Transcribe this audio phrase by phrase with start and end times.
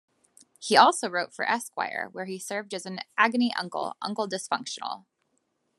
[0.57, 5.05] He also wrote for "Esquire", where he served as an agony uncle, 'Uncle Dysfunctional'.